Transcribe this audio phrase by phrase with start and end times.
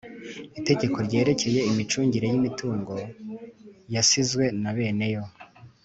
[0.59, 2.93] Itegeko ryerekeye imicungire y imitungo
[3.93, 5.23] yasizwe na bene yo